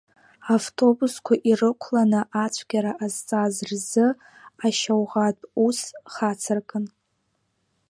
Автобусқәа 0.55 1.35
ирықәланы 1.49 2.21
ацәгьара 2.43 2.91
ҟазҵаз 2.97 3.55
рзы 3.69 4.05
ашьауӷатә 4.65 5.43
ус 5.65 5.79
хацыркын. 6.13 6.85